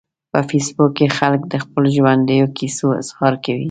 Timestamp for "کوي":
3.43-3.59